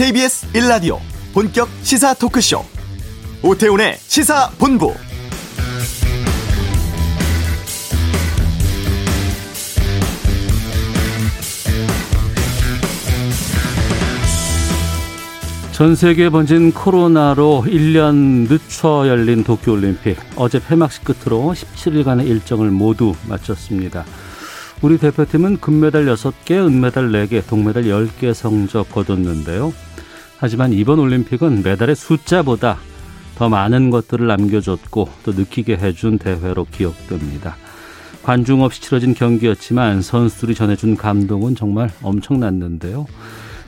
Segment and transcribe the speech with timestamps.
[0.00, 0.98] KBS 1라디오
[1.34, 2.64] 본격 시사 토크쇼
[3.42, 4.94] 오태훈의 시사본부
[15.72, 24.06] 전 세계에 번진 코로나로 1년 늦춰 열린 도쿄올림픽 어제 폐막식 끝으로 17일간의 일정을 모두 마쳤습니다.
[24.80, 29.74] 우리 대표팀은 금메달 6개, 은메달 4개, 동메달 10개 성적 거뒀는데요.
[30.40, 32.78] 하지만 이번 올림픽은 메달의 숫자보다
[33.36, 37.56] 더 많은 것들을 남겨줬고 또 느끼게 해준 대회로 기억됩니다.
[38.22, 43.06] 관중 없이 치러진 경기였지만 선수들이 전해준 감동은 정말 엄청났는데요.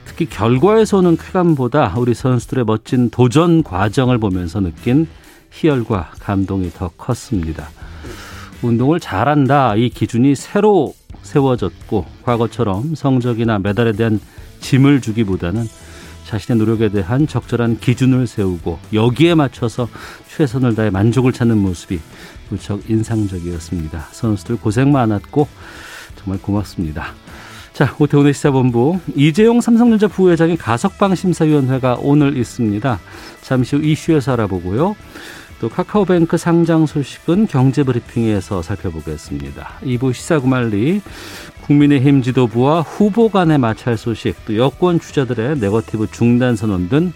[0.07, 5.07] 특히 결과에서 오는 쾌감보다 우리 선수들의 멋진 도전 과정을 보면서 느낀
[5.51, 7.69] 희열과 감동이 더 컸습니다.
[8.63, 14.21] 운동을 잘한다 이 기준이 새로 세워졌고 과거처럼 성적이나 메달에 대한
[14.61, 15.67] 짐을 주기보다는
[16.25, 19.89] 자신의 노력에 대한 적절한 기준을 세우고 여기에 맞춰서
[20.29, 22.01] 최선을 다해 만족을 찾는 모습이
[22.49, 24.09] 무척 인상적이었습니다.
[24.13, 25.49] 선수들 고생 많았고
[26.17, 27.15] 정말 고맙습니다.
[27.73, 33.01] 자, 오태훈의 시사본부 이재용 삼성전자 부회장의 가석방 심사위원회가 오늘 있습니다.
[33.41, 34.95] 잠시 후 이슈에서 알아보고요.
[35.63, 39.79] 또 카카오뱅크 상장 소식은 경제브리핑에서 살펴보겠습니다.
[39.83, 41.01] 2부 시사구말리
[41.63, 47.13] 국민의힘 지도부와 후보 간의 마찰 소식 또 여권 주자들의 네거티브 중단 선언 등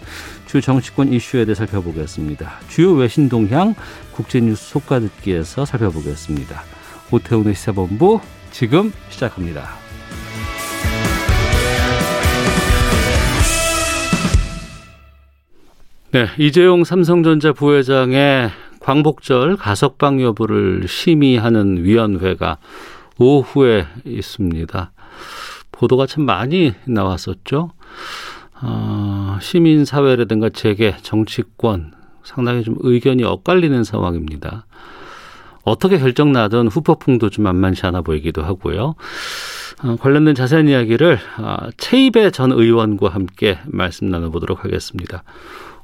[0.46, 2.60] 주 정치권 이슈에 대해 살펴보겠습니다.
[2.68, 3.74] 주요 외신 동향
[4.12, 6.62] 국제뉴스 속가듣기에서 살펴보겠습니다.
[7.10, 8.20] 오태훈의 시사본부
[8.52, 9.85] 지금 시작합니다.
[16.16, 18.48] 네, 이재용 삼성전자 부회장의
[18.80, 22.56] 광복절 가석방 여부를 심의하는 위원회가
[23.18, 24.92] 오후에 있습니다.
[25.72, 27.70] 보도가 참 많이 나왔었죠.
[28.62, 31.92] 어, 시민사회라든가 재계, 정치권
[32.24, 34.64] 상당히 좀 의견이 엇갈리는 상황입니다.
[35.64, 38.94] 어떻게 결정 나든 후폭풍도 좀 만만치 않아 보이기도 하고요.
[39.84, 45.22] 어, 관련된 자세한 이야기를 어, 최입의 전 의원과 함께 말씀 나눠보도록 하겠습니다.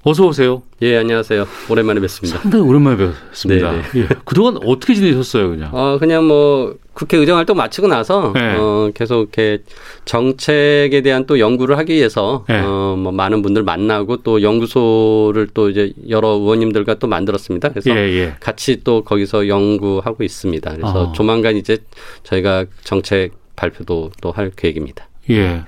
[0.04, 0.62] 어서 오세요.
[0.82, 1.46] 예, 안녕하세요.
[1.70, 2.40] 오랜만에 뵙습니다.
[2.40, 3.70] 상당히 오랜만에 뵙습니다.
[3.70, 4.00] 네, 네.
[4.00, 4.08] 예.
[4.24, 5.70] 그동안 어떻게 지내셨어요, 그냥?
[5.72, 8.56] 어, 그냥 뭐 국회 의정 활동 마치고 나서 네.
[8.56, 9.62] 어, 계속 이렇게
[10.04, 12.58] 정책에 대한 또 연구를 하기 위해서 네.
[12.58, 17.68] 어, 뭐 많은 분들 만나고 또 연구소를 또 이제 여러 의원님들과 또 만들었습니다.
[17.68, 18.34] 그래서 예, 예.
[18.40, 20.72] 같이 또 거기서 연구하고 있습니다.
[20.78, 21.12] 그래서 어.
[21.12, 21.78] 조만간 이제
[22.24, 25.06] 저희가 정책 발표도 또 할 계획입니다.
[25.30, 25.62] 예.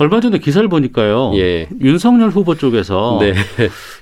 [0.00, 1.32] 얼마 전에 기사를 보니까요.
[1.34, 1.68] 예.
[1.82, 3.34] 윤석열 후보 쪽에서 네.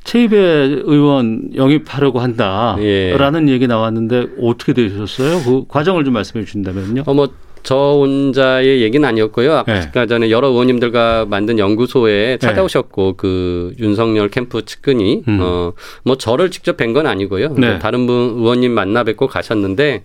[0.05, 3.53] 최입의 의원 영입하려고 한다라는 예.
[3.53, 5.43] 얘기 나왔는데 어떻게 되셨어요?
[5.43, 7.03] 그 과정을 좀 말씀해 주신다면요.
[7.05, 7.29] 어, 뭐.
[7.65, 9.53] 저 혼자의 얘기는 아니었고요.
[9.53, 10.07] 아까 네.
[10.07, 12.39] 전에 여러 의원님들과 만든 연구소에 네.
[12.39, 13.15] 찾아오셨고 네.
[13.17, 15.41] 그 윤석열 캠프 측근이 음.
[15.41, 17.55] 어뭐 저를 직접 뵌 건 아니고요.
[17.59, 17.81] 네.
[17.81, 20.05] 다른 분 의원님 만나 뵙고 가셨는데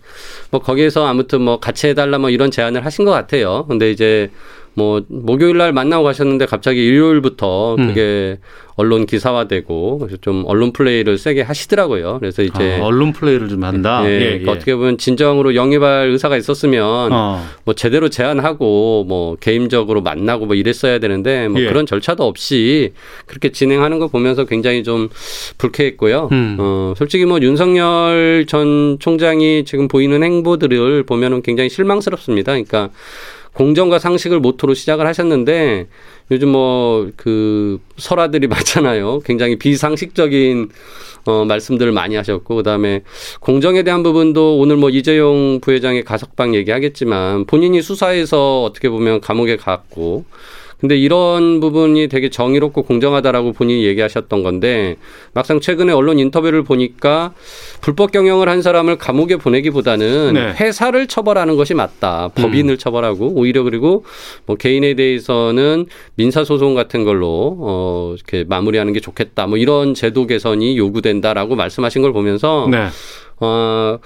[0.49, 3.65] 뭐 거기에서 아무튼 뭐 같이 해달라 뭐 이런 제안을 하신 것 같아요.
[3.69, 4.31] 근데 이제
[4.75, 7.87] 뭐 목요일 날 만나고 가셨는데 갑자기 일요일부터 음.
[7.87, 8.39] 그게
[8.75, 12.17] 언론 기사화되고 그래서 좀 언론 플레이를 세게 하시더라고요.
[12.19, 14.01] 그래서 이제 아, 언론 플레이를 좀 한다.
[14.05, 14.55] 예, 예, 그러니까 예.
[14.55, 17.45] 어떻게 보면 진정으로 영입할 의사가 있었으면 어.
[17.65, 21.67] 뭐 제대로 제안하고 뭐 개인적으로 만나고 뭐 이랬어야 되는데 뭐 예.
[21.67, 22.93] 그런 절차도 없이
[23.27, 25.09] 그렇게 진행하는 거 보면서 굉장히 좀
[25.59, 26.29] 불쾌했고요.
[26.31, 26.57] 음.
[26.59, 32.53] 어, 솔직히 뭐 윤석열 전 총장이 지금 보이는 행보들을 보면은 굉장히 실망스럽습니다.
[32.53, 32.89] 그러니까
[33.53, 35.87] 공정과 상식을 모토로 시작을 하셨는데
[36.31, 39.19] 요즘 뭐 그 설화들이 많잖아요.
[39.25, 40.69] 굉장히 비상식적인
[41.25, 43.01] 어 말씀들을 많이 하셨고 그다음에
[43.39, 50.25] 공정에 대한 부분도 오늘 뭐 이재용 부회장의 가석방 얘기하겠지만 본인이 수사해서 어떻게 보면 감옥에 갔고
[50.83, 54.97] 근데 이런 부분이 되게 정의롭고 공정하다라고 본인이 얘기하셨던 건데
[55.33, 57.33] 막상 최근에 언론 인터뷰를 보니까
[57.79, 60.53] 불법 경영을 한 사람을 감옥에 보내기보다는 네.
[60.59, 62.31] 회사를 처벌하는 것이 맞다.
[62.35, 62.77] 법인을 음.
[62.77, 64.03] 처벌하고 오히려 그리고
[64.45, 65.85] 뭐 개인에 대해서는
[66.15, 69.47] 민사 소송 같은 걸로 어 이렇게 마무리하는 게 좋겠다.
[69.47, 72.87] 뭐 이런 제도 개선이 요구된다라고 말씀하신 걸 보면서 네.
[73.39, 73.99] 어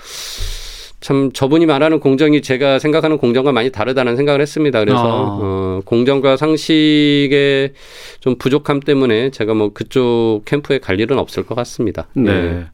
[1.08, 4.80] 참 저분이 말하는 공정이 제가 생각하는 공정과 많이 다르다는 생각을 했습니다.
[4.80, 5.40] 그래서 아.
[5.42, 7.72] 어, 공정과 상식의
[8.20, 12.08] 좀 부족함 때문에 제가 뭐 그쪽 캠프에 갈 일은 없을 것 같습니다.
[12.14, 12.24] 네.
[12.24, 12.66] 네.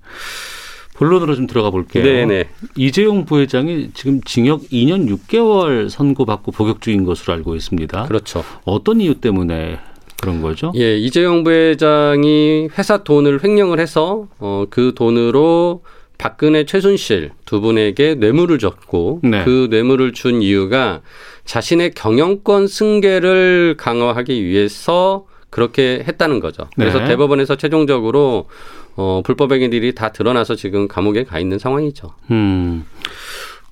[0.95, 2.03] 본론으로 좀 들어가 볼게요.
[2.03, 2.25] 네네.
[2.25, 2.50] 네.
[2.75, 8.06] 이재용 부회장이 지금 징역 2년 6개월 선고받고 복역 중인 것으로 알고 있습니다.
[8.06, 8.44] 그렇죠.
[8.65, 9.77] 어떤 이유 때문에
[10.19, 10.71] 그런 거죠?
[10.75, 15.83] 예, 이재용 부회장이 회사 돈을 횡령을 해서 어, 그 돈으로
[16.24, 19.44] 박근혜 최순실 두 분에게 뇌물을 줬고 네.
[19.44, 21.02] 그 뇌물을 준 이유가
[21.44, 26.70] 자신의 경영권 승계를 강화하기 위해서 그렇게 했다는 거죠.
[26.78, 27.08] 그래서 네.
[27.10, 28.48] 대법원에서 최종적으로
[28.96, 32.12] 어, 불법 행위들이 다 드러나서 지금 감옥에 가 있는 상황이죠.
[32.31, 32.86] 음.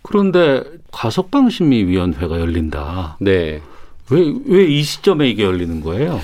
[0.01, 0.61] 그런데
[0.91, 3.15] 가석방심의위원회가 열린다.
[3.21, 3.61] 네.
[4.11, 6.19] 왜, 왜 이 시점에 이게 열리는 거예요?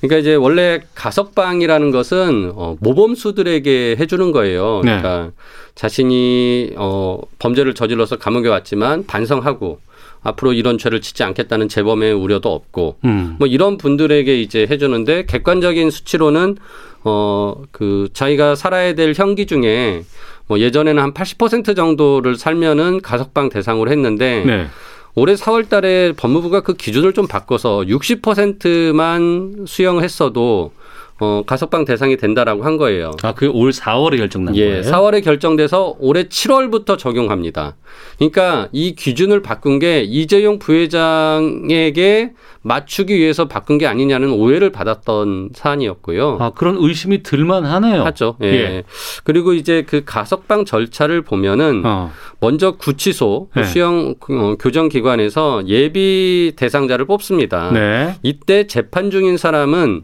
[0.00, 4.80] 그러니까 이제 원래 가석방이라는 것은 어, 모범수들에게 해주는 거예요.
[4.84, 5.00] 네.
[5.00, 5.30] 그러니까 네.
[5.74, 9.78] 자신이 어, 범죄를 저질러서 감옥에 왔지만 반성하고
[10.24, 13.36] 앞으로 이런 죄를 짓지 않겠다는 재범의 우려도 없고 음.
[13.38, 16.56] 뭐 이런 분들에게 이제 해주는데 객관적인 수치로는
[17.04, 20.04] 어그 자기가 살아야 될 형기 중에
[20.46, 24.66] 뭐 예전에는 한 80% 정도를 살면은 가석방 대상으로 했는데 네.
[25.14, 30.72] 올해 4월 달에 법무부가 그 기준을 좀 바꿔서 60%만 수용했어도
[31.20, 33.12] 어, 가석방 대상이 된다라고 한 거예요.
[33.22, 34.82] 아, 그게 올 4월에 결정난 예, 거예요?
[34.82, 37.76] 4월에 결정돼서 올해 7월부터 적용합니다.
[38.18, 42.32] 그러니까 이 기준을 바꾼 게 이재용 부회장에게
[42.62, 46.38] 맞추기 위해서 바꾼 게 아니냐는 오해를 받았던 사안이었고요.
[46.40, 48.04] 아, 그런 의심이 들만 하네요.
[48.04, 48.36] 하죠.
[48.42, 48.46] 예.
[48.46, 48.82] 예.
[49.24, 52.10] 그리고 이제 그 가석방 절차를 보면은 어.
[52.40, 53.64] 먼저 구치소 네.
[53.64, 57.70] 수영 어, 교정 기관에서 예비 대상자를 뽑습니다.
[57.72, 58.16] 네.
[58.22, 60.02] 이때 재판 중인 사람은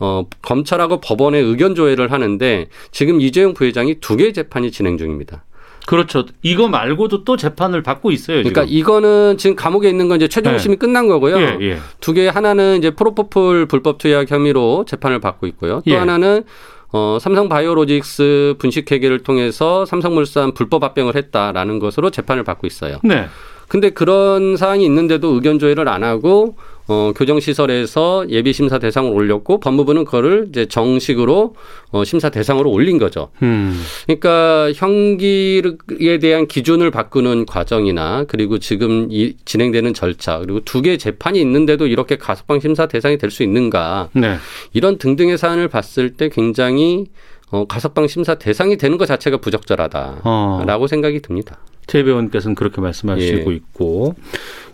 [0.00, 5.44] 어, 검찰하고 법원에 의견 조회를 하는데 지금 이재용 부회장이 두 개의 재판이 진행 중입니다.
[5.86, 6.26] 그렇죠.
[6.42, 8.38] 이거 말고도 또 재판을 받고 있어요.
[8.38, 8.76] 그러니까 지금.
[8.76, 10.78] 이거는 지금 감옥에 있는 건 이제 최종심이 네.
[10.78, 11.38] 끝난 거고요.
[11.38, 11.78] 예, 예.
[12.00, 15.76] 두개 하나는 이제 프로포폴 불법 투약 혐의로 재판을 받고 있고요.
[15.76, 15.96] 또 예.
[15.96, 16.44] 하나는
[16.92, 22.98] 어, 삼성 바이오로직스 분식 회계를 통해서 삼성물산 불법 합병을 했다라는 것으로 재판을 받고 있어요.
[23.02, 23.26] 네.
[23.68, 26.56] 근데 그런 사안이 있는데도 의견 조회를 안 하고
[26.88, 31.54] 어, 교정시설에서 예비심사 대상을 올렸고 법무부는 그거를 이제 정식으로
[31.90, 33.28] 어, 심사 대상으로 올린 거죠.
[33.42, 33.78] 음.
[34.06, 41.38] 그러니까 형기에 대한 기준을 바꾸는 과정이나 그리고 지금 이 진행되는 절차 그리고 두 개의 재판이
[41.40, 44.36] 있는데도 이렇게 가석방 심사 대상이 될 수 있는가 네.
[44.72, 47.04] 이런 등등의 사안을 봤을 때 굉장히
[47.50, 50.86] 어, 가석방 심사 대상이 되는 것 자체가 부적절하다라고 어.
[50.88, 51.58] 생각이 듭니다.
[51.86, 53.56] 최 배원께서는 그렇게 말씀하시고 예.
[53.56, 54.14] 있고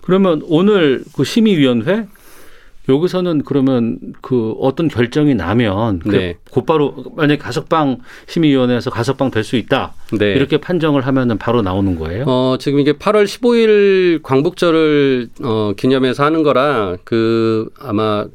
[0.04, 2.06] 그러면 오늘 그 심의위원회
[2.90, 6.36] 여기서는 그러면 그 어떤 결정이 나면 네.
[6.50, 10.32] 곧바로 만약 가석방 심의위원회에서 가석방 될 수 있다 네.
[10.34, 12.24] 이렇게 판정을 하면은 바로 나오는 거예요?
[12.26, 18.26] 어 지금 이게 8월 15일 광복절을 어 기념해서 하는 거라 그 아마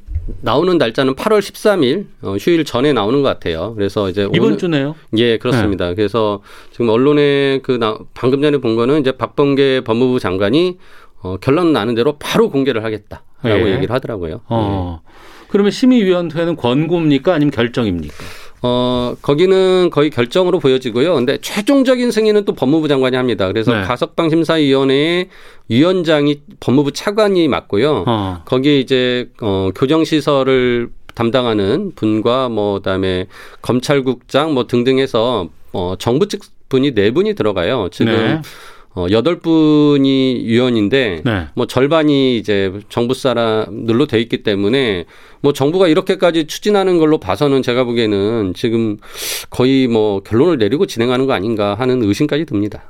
[0.42, 3.74] 나오는 날짜는 8월 13일 어, 휴일 전에 나오는 것 같아요.
[3.76, 4.96] 그래서 이제 이번 오늘, 주네요.
[5.18, 5.90] 예, 그렇습니다.
[5.90, 5.96] 네.
[5.96, 6.42] 그래서
[6.72, 10.78] 지금 언론에 그 나, 방금 전에 본 거는 이제 박범계 법무부 장관이
[11.22, 13.74] 어, 결론 나는 대로 바로 공개를 하겠다라고 예.
[13.74, 14.42] 얘기를 하더라고요.
[14.48, 15.02] 어.
[15.04, 15.10] 예.
[15.50, 18.16] 그러면 심의위원회는 권고입니까 아니면 결정입니까?
[18.62, 21.16] 어, 거기는 거의 결정으로 보여지고요.
[21.16, 23.48] 근데 최종적인 승인은 또 법무부 장관이 합니다.
[23.48, 23.84] 그래서 네.
[23.84, 25.30] 가석방 심사위원회의
[25.70, 28.04] 위원장이 법무부 차관이 맞고요.
[28.06, 28.42] 어.
[28.46, 33.28] 거기에 이제 어, 교정시설을 담당하는 분과 뭐 그다음에
[33.62, 37.90] 검찰국장 뭐 등등해서 어, 정부 측 분이 네 분이 들어가요.
[37.92, 38.42] 지금 네.
[39.00, 41.48] 어, 여덟 분이 위원인데 네.
[41.56, 45.06] 뭐 절반이 이제 정부 사람들로 돼 있기 때문에
[45.42, 48.98] 뭐 정부가 이렇게까지 추진하는 걸로 봐서는 제가 보기에는 지금
[49.50, 52.84] 거의 뭐 결론을 내리고 진행하는 거 아닌가 하는 의심까지 듭니다.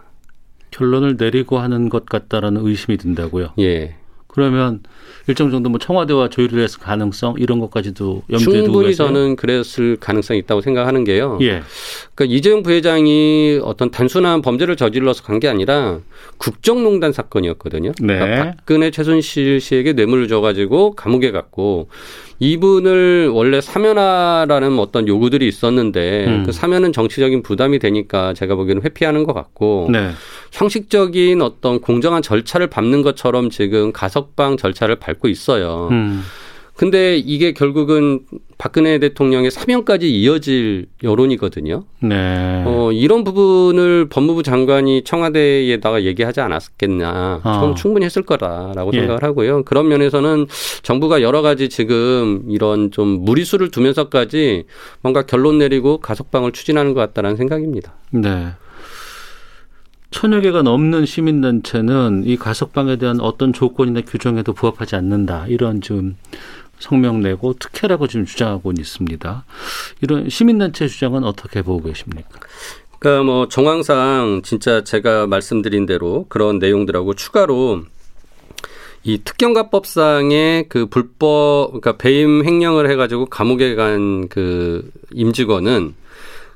[0.72, 3.50] 결론을 내리고 하는 것 같다라는 의심이 든다고요.
[3.60, 3.96] 예.
[4.29, 4.81] 그러면
[5.27, 10.39] 일정 정도 뭐 청와대와 조율을 했을 가능성 이런 것까지도 염두에 두고 충분히 저는 그랬을 가능성이
[10.39, 11.38] 있다고 생각하는 게요.
[11.41, 11.62] 예.
[12.15, 16.00] 그러니까 이재용 부회장이 어떤 단순한 범죄를 저질러서 간 게 아니라
[16.38, 17.91] 국정농단 사건이었거든요.
[18.01, 18.19] 네.
[18.19, 21.89] 그러니까 박근혜 최순실 씨에게 뇌물을 줘가지고 감옥에 갔고
[22.39, 26.43] 이분을 원래 사면하라는 어떤 요구들이 있었는데 음.
[26.46, 30.12] 그 사면은 정치적인 부담이 되니까 제가 보기에는 회피하는 것 같고 네.
[30.51, 35.89] 형식적인 어떤 공정한 절차를 밟는 것처럼 지금 가석방 절차를 밟고 있어요.
[35.91, 36.24] 음.
[36.75, 38.22] 근데 이게 결국은
[38.60, 41.86] 박근혜 대통령의 사면까지 이어질 여론이거든요.
[42.01, 42.63] 네.
[42.68, 47.39] 어, 이런 부분을 법무부 장관이 청와대에다가 얘기하지 않았겠냐.
[47.42, 47.54] 어.
[47.62, 49.00] 저는 충분히 했을 거다라고 예.
[49.00, 49.63] 생각을 하고요.
[49.63, 50.48] 그런 면에서는
[50.84, 54.66] 정부가 여러 가지 지금 이런 좀 무리수를 두면서까지
[55.00, 57.94] 뭔가 결론 내리고 가석방을 추진하는 것 같다라는 생각입니다.
[58.12, 58.48] 네.
[60.12, 65.46] 천여 개가 넘는 시민단체는 이 가석방에 대한 어떤 조건이나 규정에도 부합하지 않는다.
[65.48, 66.18] 이런 좀
[66.79, 69.45] 성명 내고 특혜라고 지금 주장하고 있습니다.
[70.01, 72.39] 이런 시민단체 주장은 어떻게 보고 계십니까?
[73.00, 77.83] 그러니까 뭐 정황상 진짜 제가 말씀드린 대로 그런 내용들하고 추가로
[79.03, 85.95] 이 특경가법상의 그 불법 그러니까 배임 횡령을 해가지고 감옥에 간 그 임직원은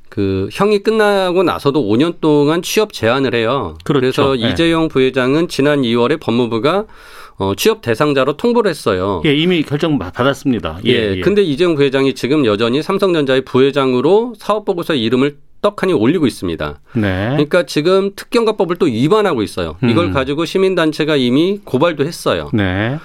[0.09, 3.77] 그 형이 끝나고 나서도 5년 동안 취업 제한을 해요.
[3.83, 3.99] 그렇죠.
[3.99, 4.51] 그래서 네.
[4.51, 6.85] 이재용 부회장은 지난 2월에 법무부가
[7.37, 9.21] 어, 취업 대상자로 통보를 했어요.
[9.25, 10.79] 예, 이미 결정 받았습니다.
[10.85, 11.21] 예, 예, 예.
[11.21, 16.79] 근데 이재용 부회장이 지금 여전히 삼성전자의 부회장으로 사업보고서 이름을 떡하니 올리고 있습니다.
[16.95, 17.29] 네.
[17.31, 19.77] 그러니까 지금 특경가법을 또 위반하고 있어요.
[19.81, 20.11] 이걸 음.
[20.11, 22.49] 가지고 시민단체가 이미 고발도 했어요.
[22.53, 22.97] 네.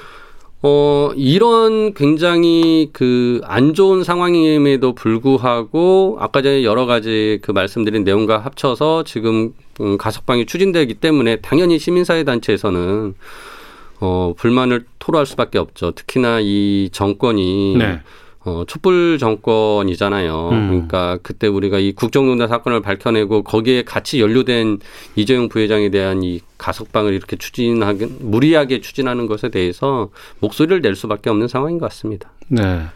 [0.61, 8.39] 어, 이런 굉장히 그 안 좋은 상황임에도 불구하고 아까 전에 여러 가지 그 말씀드린 내용과
[8.39, 13.15] 합쳐서 지금 음, 가석방이 추진되기 때문에 당연히 시민사회단체에서는
[14.01, 15.93] 어, 불만을 토로할 수밖에 없죠.
[15.93, 18.01] 특히나 이 정권이 네.
[18.45, 20.49] 어, 촛불 정권이잖아요.
[20.51, 20.69] 음.
[20.69, 24.79] 그러니까 그때 우리가 이 국정농단 사건을 밝혀내고 거기에 같이 연루된
[25.17, 31.49] 이재용 부회장에 대한 이 가석방을 이렇게 추진하게 무리하게 추진하는 것에 대해서 목소리를 낼 수밖에 없는
[31.49, 32.31] 상황인 것 같습니다.
[32.49, 32.87] 네.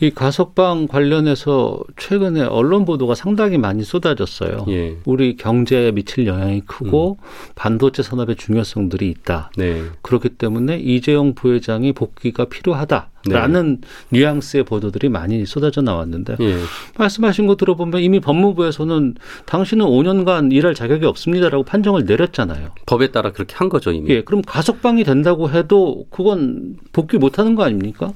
[0.00, 4.66] 이 가석방 관련해서 최근에 언론 보도가 상당히 많이 쏟아졌어요.
[4.68, 4.96] 예.
[5.04, 7.26] 우리 경제에 미칠 영향이 크고 음.
[7.54, 9.52] 반도체 산업의 중요성들이 있다.
[9.56, 9.84] 네.
[10.02, 14.18] 그렇기 때문에 이재용 부회장이 복귀가 필요하다라는 네.
[14.18, 16.56] 뉘앙스의 보도들이 많이 쏟아져 나왔는데 예.
[16.98, 19.14] 말씀하신 거 들어보면 이미 법무부에서는
[19.46, 22.70] 당신은 5년간 일할 자격이 없습니다라고 판정을 내렸잖아요.
[22.86, 24.10] 법에 따라 그렇게 한 거죠 이미.
[24.10, 24.22] 예.
[24.22, 28.12] 그럼 가석방이 된다고 해도 그건 복귀 못하는 거 아닙니까?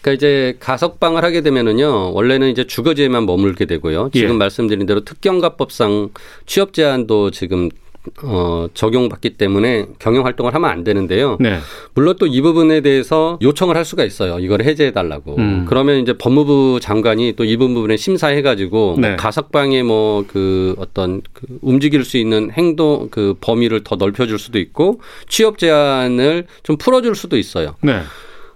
[0.00, 4.10] 그러니까 이제 가석방을 하게 되면은요 원래는 이제 주거지에만 머물게 되고요.
[4.12, 4.38] 지금 예.
[4.38, 6.10] 말씀드린 대로 특경가법상
[6.46, 7.68] 취업 제한도 지금
[8.22, 11.36] 어, 적용받기 때문에 경영 활동을 하면 안 되는데요.
[11.40, 11.58] 네.
[11.92, 14.38] 물론 또 이 부분에 대해서 요청을 할 수가 있어요.
[14.38, 15.36] 이걸 해제해 달라고.
[15.36, 15.66] 음.
[15.68, 19.08] 그러면 이제 법무부 장관이 또 이 부분에 심사해 가지고 뭐 네.
[19.08, 24.38] 뭐 가석방의 뭐 그 어떤 그 움직일 수 있는 행동 그 범위를 더 넓혀 줄
[24.38, 27.74] 수도 있고 취업 제한을 좀 풀어 줄 수도 있어요.
[27.82, 28.00] 네.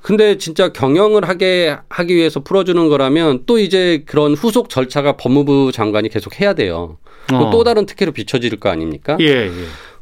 [0.03, 6.09] 근데 진짜 경영을 하게 하기 위해서 풀어주는 거라면 또 이제 그런 후속 절차가 법무부 장관이
[6.09, 6.99] 계속 해야 돼요.
[7.33, 7.51] 어.
[7.51, 9.17] 또 다른 특혜로 비춰질 거 아닙니까?
[9.21, 9.51] 예, 예.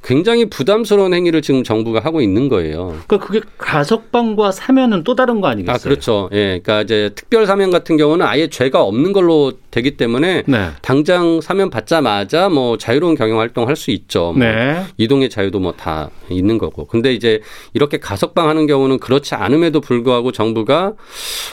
[0.03, 2.99] 굉장히 부담스러운 행위를 지금 정부가 하고 있는 거예요.
[3.07, 5.75] 그러니까 그게 가석방과 사면은 또 다른 거 아니겠어요?
[5.75, 6.31] 아, 그렇죠.
[6.33, 6.61] 예.
[6.63, 10.69] 그러니까 이제 특별 사면 같은 경우는 아예 죄가 없는 걸로 되기 때문에 네.
[10.83, 14.33] 당장 사면 받자마자 뭐 자유로운 경영 활동할 수 있죠.
[14.37, 14.85] 뭐 네.
[14.99, 16.85] 이동의 자유도 뭐 다 있는 거고.
[16.85, 17.41] 근데 이제
[17.73, 20.93] 이렇게 가석방 하는 경우는 그렇지 않음에도 불구하고 정부가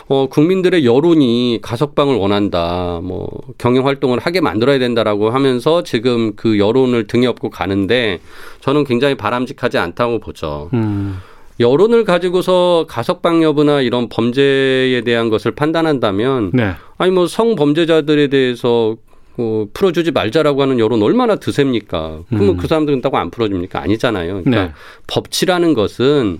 [0.07, 3.00] 어 국민들의 여론이 가석방을 원한다.
[3.03, 8.19] 뭐 경영 활동을 하게 만들어야 된다라고 하면서 지금 그 여론을 등에 업고 가는데
[8.62, 10.69] 저는 굉장히 바람직하지 않다고 보죠.
[10.74, 11.19] 음.
[11.59, 16.73] 여론을 가지고서 가석방 여부나 이런 범죄에 대한 것을 판단한다면 네.
[16.97, 18.97] 아니 뭐 성범죄자들에 대해서
[19.37, 22.21] 뭐 풀어주지 말자라고 하는 여론 얼마나 드셉니까?
[22.27, 22.57] 그러면 음.
[22.57, 23.79] 그 사람들은 따고 안 풀어줍니까?
[23.79, 24.41] 아니잖아요.
[24.43, 24.71] 그러니까 네.
[25.05, 26.39] 법치라는 것은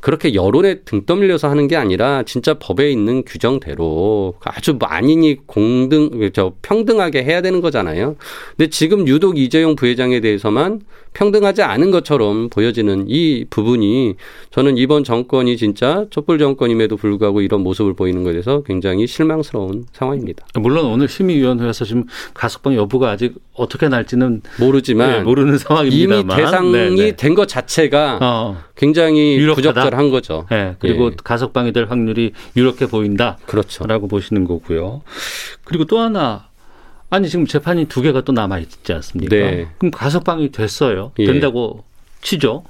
[0.00, 6.54] 그렇게 여론에 등 떠밀려서 하는 게 아니라 진짜 법에 있는 규정대로 아주 만인이 공등, 저
[6.62, 8.16] 평등하게 해야 되는 거잖아요.
[8.56, 10.80] 근데 지금 유독 이재용 부회장에 대해서만
[11.18, 14.14] 평등하지 않은 것처럼 보여지는 이 부분이
[14.52, 20.46] 저는 이번 정권이 진짜 촛불 정권임에도 불구하고 이런 모습을 보이는 것에 대해서 굉장히 실망스러운 상황입니다.
[20.54, 26.70] 물론 오늘 심의위원회에서 지금 가석방 여부가 아직 어떻게 날지는 모르지만 네, 모르는 상황입니다만 이미 대상이
[26.70, 27.16] 네, 네.
[27.16, 28.62] 된것 자체가 어.
[28.76, 29.72] 굉장히 유력하다.
[29.72, 30.46] 부적절한 거죠.
[30.50, 31.16] 네, 그리고 예.
[31.24, 33.38] 가석방이 될 확률이 유력해 보인다.
[33.46, 33.84] 그렇죠.
[33.88, 35.02] 라고 보시는 거고요.
[35.64, 36.47] 그리고 또 하나
[37.10, 39.34] 아니 지금 재판이 두 개가 또 남아 있지 않습니까?
[39.34, 39.68] 네.
[39.78, 41.12] 그럼 가석방이 됐어요.
[41.18, 41.26] 예.
[41.26, 41.84] 된다고
[42.20, 42.64] 치죠.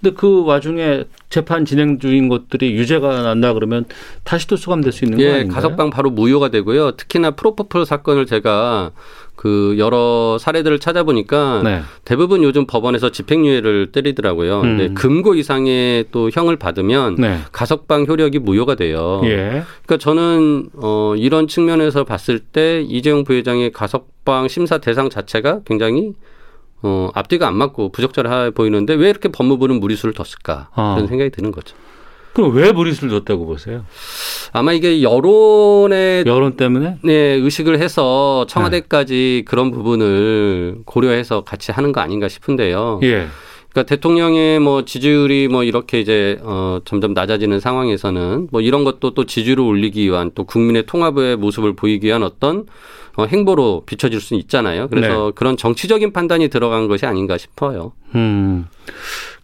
[0.00, 3.86] 근데 그 와중에 재판 진행 중인 것들이 유죄가 난다 그러면
[4.22, 5.54] 다시 또 수감될 수 있는 예, 거 아닌가요?
[5.54, 6.92] 가석방 바로 무효가 되고요.
[6.92, 8.90] 특히나 프로포폴 사건을 제가
[9.36, 11.80] 그 여러 사례들을 찾아보니까 네.
[12.04, 14.60] 대부분 요즘 법원에서 집행유예를 때리더라고요.
[14.60, 14.62] 음.
[14.62, 17.38] 근데 금고 이상의 또 형을 받으면 네.
[17.52, 19.20] 가석방 효력이 무효가 돼요.
[19.24, 19.64] 예.
[19.84, 26.14] 그러니까 저는 어 이런 측면에서 봤을 때 이재용 부회장의 가석방 심사 대상 자체가 굉장히
[26.82, 30.94] 어, 앞뒤가 안 맞고 부적절해 보이는데 왜 이렇게 법무부는 무리수를 뒀을까 어.
[30.94, 31.74] 그런 생각이 드는 거죠.
[32.34, 33.84] 그럼 왜 무리수를 뒀다고 보세요?
[34.52, 39.48] 아마 이게 여론의 여론 때문에 네 의식을 해서 청와대까지 네.
[39.48, 43.00] 그런 부분을 고려해서 같이 하는 거 아닌가 싶은데요.
[43.04, 43.28] 예.
[43.70, 49.24] 그러니까 대통령의 뭐 지지율이 뭐 이렇게 이제 어 점점 낮아지는 상황에서는 뭐 이런 것도 또
[49.24, 52.66] 지지율을 올리기 위한 또 국민의 통합의 모습을 보이기 위한 어떤
[53.16, 54.88] 어, 행보로 비춰질 수 있잖아요.
[54.88, 55.32] 그래서 네.
[55.34, 57.92] 그런 정치적인 판단이 들어간 것이 아닌가 싶어요.
[58.14, 58.66] 음.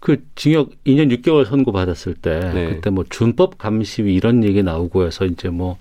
[0.01, 2.69] 그 징역 2년 6개월 선고 받았을 때 네.
[2.69, 5.77] 그때 뭐 준법 감시위 이런 얘기 나오고 해서 이제 뭐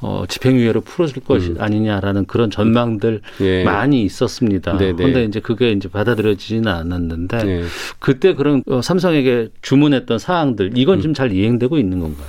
[0.00, 1.56] 어, 집행유예로 풀어줄 것이 음.
[1.58, 3.64] 아니냐라는 그런 전망들 예.
[3.64, 4.76] 많이 있었습니다.
[4.76, 5.24] 그런데 네, 네.
[5.24, 7.62] 이제 그게 이제 받아들여지지는 않았는데 네.
[7.98, 11.02] 그때 그런 어, 삼성에게 주문했던 사항들 이건 음.
[11.02, 12.28] 좀잘 이행되고 있는 건가요?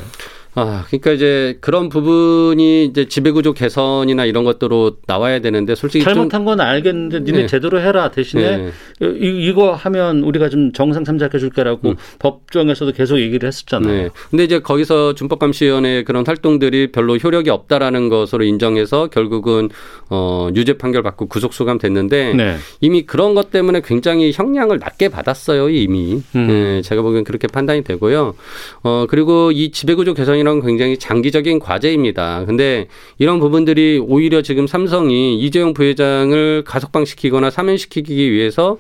[0.56, 6.60] 아, 그러니까 이제 그런 부분이 이제 지배구조 개선이나 이런 것들로 나와야 되는데 솔직히 잘못한 건
[6.60, 7.48] 알겠는데 니네 네.
[7.48, 8.72] 제대로 해라 대신에 네.
[9.02, 11.96] 이, 이거 하면 우리가 좀 정상 참작해 줄게라고 음.
[12.18, 14.04] 법정에서도 계속 얘기를 했었잖아요.
[14.04, 14.10] 네.
[14.32, 19.70] 근데 이제 거기서 준법감시위원회 그런 활동들이 별로 효력이 없다라는 것으로 인정해서 결국은
[20.10, 22.58] 어 유죄 판결 받고 구속 수감 됐는데 네.
[22.82, 26.24] 이미 그런 것 때문에 굉장히 형량을 낮게 받았어요 이미.
[26.36, 26.48] 음.
[26.48, 28.34] 네, 제가 보기엔 그렇게 판단이 되고요.
[28.82, 32.46] 어 그리고 이 지배구조 개선 이런 굉장히 장기적인 과제입니다.
[32.46, 38.78] 근데 이런 부분들이 오히려 지금 삼성이 이재용 부회장을 가석방시키거나 사면시키기 위해서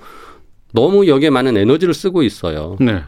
[0.74, 2.78] 너무 여기에 많은 에너지를 쓰고 있어요.
[2.80, 3.02] 네.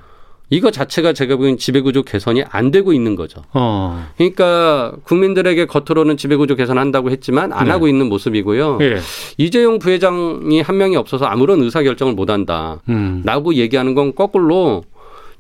[0.54, 3.42] 이거 자체가 제가 보기엔 지배구조 개선이 안 되고 있는 거죠.
[3.54, 4.06] 어.
[4.18, 7.72] 그러니까 국민들에게 겉으로는 지배구조 개선한다고 했지만 안 네.
[7.72, 8.80] 하고 있는 모습이고요.
[8.82, 8.98] 예.
[9.38, 12.82] 이재용 부회장이 한 명이 없어서 아무런 의사결정을 못 한다.
[12.90, 13.24] 음.
[13.26, 14.84] 라고 얘기하는 건 거꾸로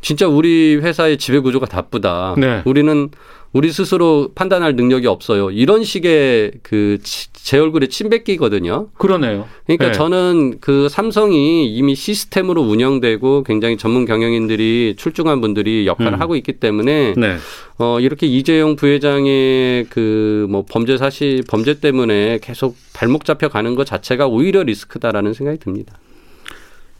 [0.01, 2.35] 진짜 우리 회사의 지배 구조가 나쁘다.
[2.37, 2.61] 네.
[2.65, 3.09] 우리는
[3.53, 5.51] 우리 스스로 판단할 능력이 없어요.
[5.51, 6.97] 이런 식의 그
[7.43, 8.89] 제 얼굴에 침 뱉기거든요.
[8.97, 9.47] 그러네요.
[9.65, 9.91] 그러니까 네.
[9.93, 16.21] 저는 그 삼성이 이미 시스템으로 운영되고 굉장히 전문 경영인들이 출중한 분들이 역할을 음.
[16.21, 17.37] 하고 있기 때문에 네.
[17.79, 23.85] 어 이렇게 이재용 부회장의 그 뭐 범죄 사실 범죄 때문에 계속 발목 잡혀 가는 것
[23.85, 25.97] 자체가 오히려 리스크다라는 생각이 듭니다.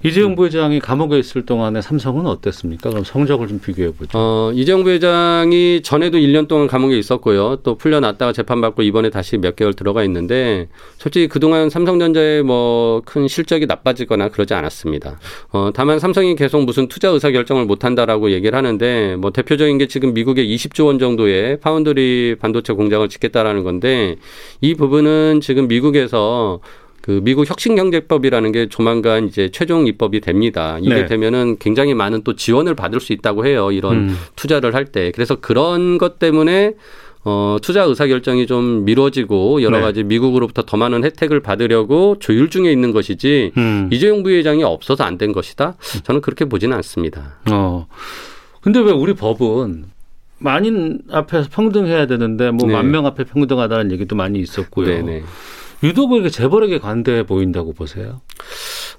[0.04, 2.90] 이재용 부회장이 감옥에 있을 동안에 삼성은 어땠습니까?
[2.90, 4.10] 그럼 성적을 좀 비교해 보죠.
[4.14, 7.58] 어, 이재용 부회장이 전에도 1년 동안 감옥에 있었고요.
[7.64, 13.66] 또 풀려났다가 재판받고 이번에 다시 몇 개월 들어가 있는데 솔직히 그동안 삼성전자의 뭐 큰 실적이
[13.66, 15.20] 나빠지거나 그러지 않았습니다.
[15.52, 19.88] 어, 다만 삼성이 계속 무슨 투자 의사 결정을 못 한다라고 얘기를 하는데 뭐 대표적인 게
[19.88, 24.16] 지금 미국에 20조 원 정도의 파운드리 반도체 공장을 짓겠다라는 건데
[24.62, 26.60] 이 부분은 지금 미국에서
[27.02, 30.78] 그 미국 혁신경제법이라는 게 조만간 이제 최종 입법이 됩니다.
[30.82, 31.06] 이게 네.
[31.08, 33.72] 되면은 굉장히 많은 또 지원을 받을 수 있다고 해요.
[33.72, 34.18] 이런 음.
[34.36, 35.12] 투자를 할 때.
[35.14, 36.74] 그래서 그런 것 때문에
[37.24, 39.84] 어, 투자 의사 결정이 좀 미뤄지고 여러 네.
[39.84, 43.90] 가지 미국으로부터 더 많은 혜택을 받으려고 조율 중에 있는 것이지 음.
[43.92, 45.76] 이재용 부회장이 없어서 안 된 것이다.
[46.04, 47.38] 저는 그렇게 보지는 않습니다.
[47.52, 47.88] 어.
[48.62, 49.86] 근데 왜 우리 법은
[50.40, 53.10] 만인 앞에서 평등해야 되는데 뭐 만명 네.
[53.10, 54.88] 앞에 평등하다는 얘기도 많이 있었고요.
[54.88, 55.24] 네네.
[55.82, 55.88] 네.
[55.90, 58.22] 유독 이렇게 재벌에게 관대해 보인다고 보세요?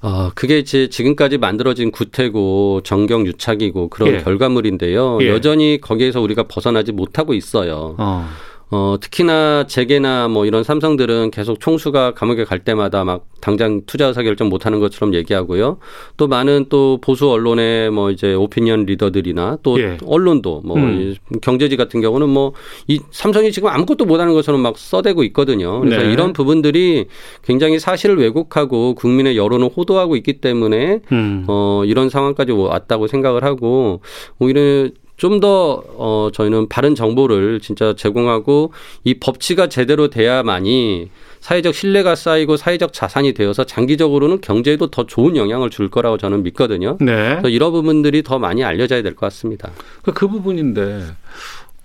[0.00, 4.18] 어, 그게 이제 지금까지 만들어진 구태고 정경 유착이고 그런 예.
[4.18, 5.18] 결과물인데요.
[5.22, 5.28] 예.
[5.28, 7.94] 여전히 거기에서 우리가 벗어나지 못하고 있어요.
[7.98, 8.28] 어.
[8.72, 14.22] 어, 특히나 재계나 뭐 이런 삼성들은 계속 총수가 감옥에 갈 때마다 막 당장 투자 의사
[14.22, 15.78] 결정 못 하는 것처럼 얘기하고요.
[16.16, 19.98] 또 많은 또 보수 언론의 뭐 이제 오피니언 리더들이나 또 예.
[20.04, 21.14] 언론도 뭐 음.
[21.40, 22.52] 경제지 같은 경우는 뭐
[22.88, 25.80] 이 삼성이 지금 아무것도 못 하는 것처럼 막 써대고 있거든요.
[25.80, 26.12] 그래서 네.
[26.12, 27.06] 이런 부분들이
[27.42, 31.44] 굉장히 사실을 왜곡하고 국민의 여론을 호도하고 있기 때문에 음.
[31.48, 34.00] 어, 이런 상황까지 왔다고 생각을 하고
[34.38, 34.88] 오히려
[35.22, 38.72] 좀더 어, 저희는 바른 정보를 진짜 제공하고
[39.04, 45.70] 이 법치가 제대로 돼야만이 사회적 신뢰가 쌓이고 사회적 자산이 되어서 장기적으로는 경제에도 더 좋은 영향을
[45.70, 46.96] 줄 거라고 저는 믿거든요.
[47.00, 47.36] 네.
[47.36, 49.70] 그래서 이런 부분들이 더 많이 알려져야 될 것 같습니다.
[50.02, 51.02] 그, 그 부분인데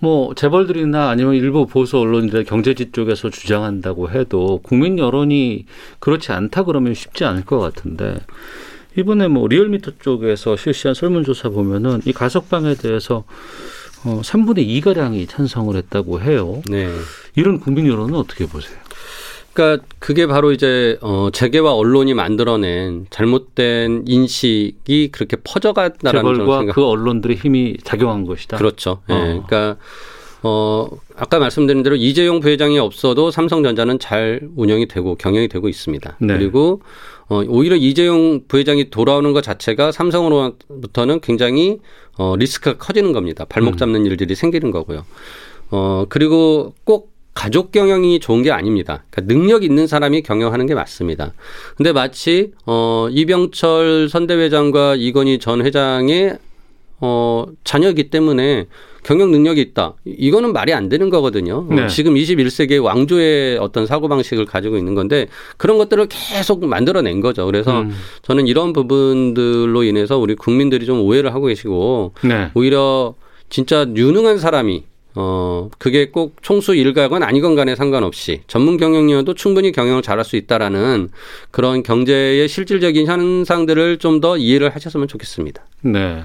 [0.00, 5.66] 뭐 재벌들이나 아니면 일부 보수 언론들 경제지 쪽에서 주장한다고 해도 국민 여론이
[6.00, 8.16] 그렇지 않다 그러면 쉽지 않을 것 같은데
[8.98, 13.22] 이번에 뭐 리얼미터 쪽에서 실시한 설문조사 보면은 이 가석방에 대해서
[14.04, 16.62] 어, 3분의 2가량이 찬성을 했다고 해요.
[16.68, 16.88] 네.
[17.36, 18.76] 이런 국민 여론은 어떻게 보세요?
[19.52, 26.74] 그러니까 그게 바로 이제 어 재계와 언론이 만들어낸 잘못된 인식이 그렇게 퍼져갔다라는 생각.
[26.74, 28.56] 그 언론들의 힘이 작용한 것이다.
[28.56, 29.00] 그렇죠.
[29.10, 29.12] 예.
[29.12, 29.16] 어.
[29.16, 29.24] 네.
[29.46, 29.76] 그러니까
[30.42, 36.16] 어 아까 말씀드린 대로 이재용 부회장이 없어도 삼성전자는 잘 운영이 되고 경영이 되고 있습니다.
[36.20, 36.38] 네.
[36.38, 36.80] 그리고
[37.28, 41.78] 어, 오히려 이재용 부회장이 돌아오는 것 자체가 삼성으로부터는 굉장히
[42.16, 43.44] 어, 리스크가 커지는 겁니다.
[43.48, 43.76] 발목 음.
[43.76, 44.06] 잡는 음.
[44.06, 45.04] 일들이 생기는 거고요.
[45.70, 49.04] 어, 그리고 꼭 가족 경영이 좋은 게 아닙니다.
[49.10, 51.34] 그러니까 능력 있는 사람이 경영하는 게 맞습니다.
[51.76, 56.36] 근데 마치 어 이병철 선대회장과 이건희 전 회장의
[56.98, 58.66] 어 자녀이기 때문에
[59.02, 59.94] 경영 능력이 있다.
[60.04, 61.66] 이거는 말이 안 되는 거거든요.
[61.70, 61.86] 어, 네.
[61.88, 67.46] 지금 21세기의 왕조의 어떤 사고방식을 가지고 있는 건데 그런 것들을 계속 만들어낸 거죠.
[67.46, 67.92] 그래서 음.
[68.22, 72.50] 저는 이런 부분들로 인해서 우리 국민들이 좀 오해를 하고 계시고 네.
[72.54, 73.14] 오히려
[73.50, 80.02] 진짜 유능한 사람이 어, 그게 꼭 총수 일각은 아니건 간에 상관없이 전문 경영이어도 충분히 경영을
[80.02, 81.08] 잘할 수 있다라는
[81.50, 85.64] 그런 경제의 실질적인 현상들을 좀 더 이해를 하셨으면 좋겠습니다.
[85.82, 86.24] 네.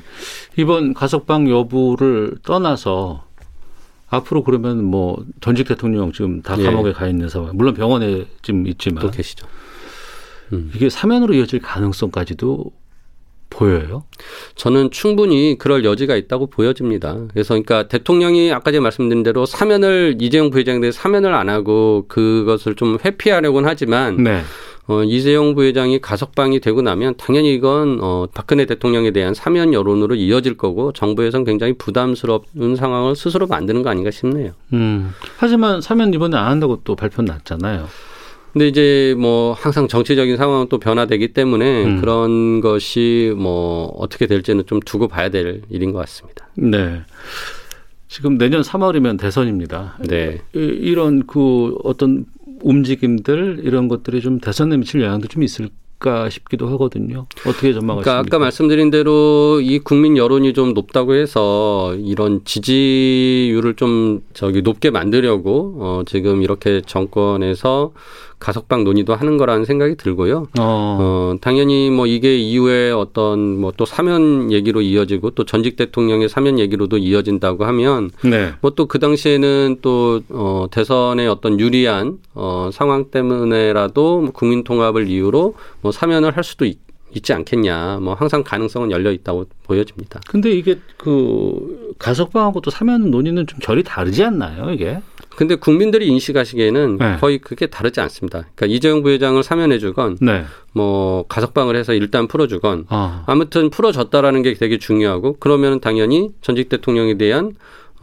[0.57, 3.23] 이번 가석방 여부를 떠나서
[4.09, 6.63] 앞으로 그러면 뭐 전직 대통령 지금 다 예.
[6.63, 6.93] 감옥에 예.
[6.93, 7.55] 가 있는 상황.
[7.55, 9.47] 물론 병원에 지금 있지만 또 계시죠.
[10.53, 10.71] 음.
[10.75, 12.71] 이게 사면으로 이어질 가능성까지도
[13.53, 14.03] 보여요?
[14.55, 17.17] 저는 충분히 그럴 여지가 있다고 보여집니다.
[17.31, 22.75] 그래서 그러니까 대통령이 아까 제가 말씀드린 대로 사면을 이재용 부회장에 대해 사면을 안 하고 그것을
[22.75, 24.41] 좀 회피하려고는 하지만 네.
[24.87, 30.57] 어, 이재용 부회장이 가석방이 되고 나면 당연히 이건 어, 박근혜 대통령에 대한 사면 여론으로 이어질
[30.57, 34.51] 거고 정부에서는 굉장히 부담스러운 상황을 스스로 만드는 거 아닌가 싶네요.
[34.73, 35.13] 음.
[35.37, 37.87] 하지만 사면 이번에 안 한다고 또 발표 났잖아요.
[38.53, 41.99] 근데 이제 뭐 항상 정치적인 상황은 또 변화되기 때문에 음.
[41.99, 46.47] 그런 것이 뭐 어떻게 될지는 좀 두고 봐야 될 일인 것 같습니다.
[46.55, 47.01] 네.
[48.07, 49.97] 지금 내년 3월이면 대선입니다.
[50.07, 50.39] 네.
[50.53, 52.25] 이런 그 어떤
[52.61, 57.25] 움직임들 이런 것들이 좀 대선에 미칠 영향도 좀 있을까 싶기도 하거든요.
[57.47, 58.03] 어떻게 전망하십니까?
[58.03, 64.91] 그러니까 아까 말씀드린 대로 이 국민 여론이 좀 높다고 해서 이런 지지율을 좀 저기 높게
[64.91, 67.93] 만들려고 어 지금 이렇게 정권에서
[68.43, 70.47] 가석방 논의도 하는 거라는 생각이 들고요.
[70.59, 70.97] 어.
[70.99, 76.59] 어 당연히 뭐 이게 이후에 어떤 뭐 또 사면 얘기로 이어지고 또 전직 대통령의 사면
[76.59, 78.53] 얘기로도 이어진다고 하면 네.
[78.61, 85.55] 뭐또 그 당시에는 또 어, 대선의 어떤 유리한 어, 상황 때문에라도 뭐 국민 통합을 이유로
[85.81, 86.81] 뭐 사면을 할 수도 있.
[87.15, 87.99] 있지 않겠냐.
[88.01, 90.19] 뭐 항상 가능성은 열려 있다고 보여집니다.
[90.27, 94.99] 근데 이게 그 가석방하고 또 사면 논의는 좀 결이 다르지 않나요, 이게?
[95.35, 97.17] 근데 국민들이 인식하시기에는 네.
[97.19, 98.45] 거의 그게 다르지 않습니다.
[98.55, 100.45] 그러니까 이재용 부회장을 사면해 주건, 네.
[100.73, 103.23] 뭐 가석방을 해서 일단 풀어 주건, 아.
[103.27, 107.53] 아무튼 풀어 줬다라는 게 되게 중요하고, 그러면 당연히 전직 대통령에 대한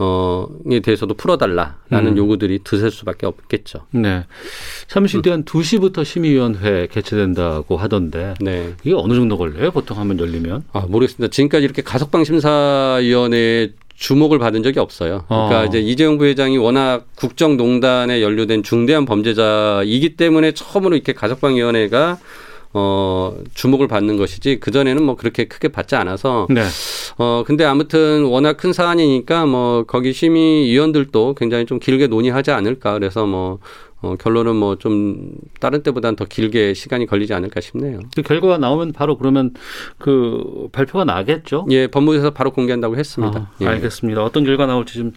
[0.01, 2.17] 어에 대해서도 풀어달라라는 음.
[2.17, 3.81] 요구들이 드실 수밖에 없겠죠.
[3.91, 4.25] 네.
[4.89, 5.45] 잠시 뒤한 음.
[5.45, 8.75] 2시부터 심의위원회 개최된다고 하던데 네.
[8.83, 9.71] 이게 어느 정도 걸려요?
[9.71, 10.65] 보통 하면 열리면?
[10.73, 11.31] 아 모르겠습니다.
[11.31, 15.25] 지금까지 이렇게 가석방 심사위원회 주목을 받은 적이 없어요.
[15.29, 15.65] 그러니까 어.
[15.67, 22.19] 이제 이재용 부회장이 워낙 국정농단에 연루된 중대한 범죄자이기 때문에 처음으로 이렇게 가석방위원회가
[22.73, 26.63] 어, 주목을 받는 것이지 그 전에는 뭐 그렇게 크게 받지 않아서 네.
[27.19, 33.27] 어, 근데 아무튼 워낙 큰 사안이니까 뭐 거기 심의위원들도 굉장히 좀 길게 논의하지 않을까 그래서
[33.27, 33.59] 뭐
[34.03, 38.01] 어, 결론은 뭐 좀 다른 때보다는 더 길게 시간이 걸리지 않을까 싶네요.
[38.17, 39.53] 그 결과가 나오면 바로 그러면
[39.99, 41.67] 그 발표가 나겠죠?
[41.71, 43.39] 예, 법무부에서 바로 공개한다고 했습니다.
[43.39, 43.67] 아, 예.
[43.67, 44.25] 알겠습니다.
[44.25, 45.13] 어떤 결과 나올지 좀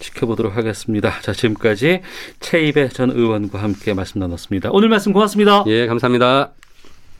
[0.00, 1.18] 지켜보도록 하겠습니다.
[1.22, 2.02] 자, 지금까지
[2.40, 4.68] 최입의 전 의원과 함께 말씀 나눴습니다.
[4.72, 5.64] 오늘 말씀 고맙습니다.
[5.68, 6.52] 예, 감사합니다.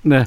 [0.06, 0.24] 네.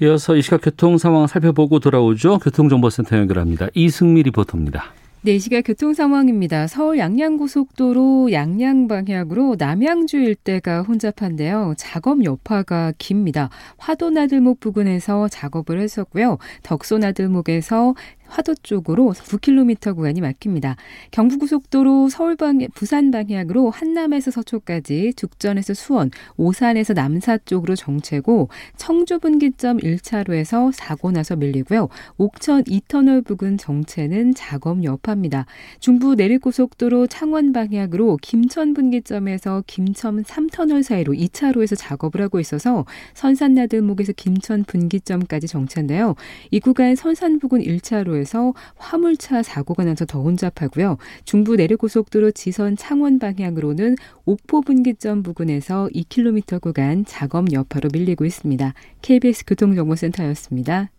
[0.00, 2.38] 이어서 이 시각 교통 상황 살펴보고 돌아오죠.
[2.38, 3.68] 교통정보센터 연결합니다.
[3.74, 4.92] 이승미 리포터입니다.
[5.22, 6.68] 네, 이 시각 교통 상황입니다.
[6.68, 11.74] 서울 양양고속도로 양양 방향으로 남양주 일대가 혼잡한데요.
[11.76, 13.48] 작업 여파가 깁니다.
[13.78, 16.38] 화도나들목 부근에서 작업을 했었고요.
[16.62, 17.94] 덕소나들목에서
[18.28, 20.76] 화도 쪽으로 9km 구간이 막힙니다.
[21.10, 29.78] 경부고속도로 서울 방 부산 방향으로 한남에서 서초까지 죽전에서 수원, 오산에서 남사 쪽으로 정체고 청주 분기점
[29.78, 31.88] 1차로에서 사고 나서 밀리고요.
[32.18, 35.46] 옥천 2터널 부근 정체는 작업 여파입니다.
[35.80, 42.84] 중부 내륙고속도로 창원 방향으로 김천 분기점에서 김천 3터널 사이로 2차로에서 작업을 하고 있어서
[43.14, 46.14] 선산나들목에서 김천 분기점까지 정체인데요.
[46.50, 50.96] 이 구간 선산 부근 1차로 고속도로에서 화물차 사고가 나서 더 혼잡하고요.
[51.24, 58.72] 중부 내륙고속도로 지선 창원 방향으로는 옥포 분기점 부근에서 2km 구간 작업 여파로 밀리고 있습니다.
[59.02, 60.90] KBS 교통정보센터였습니다.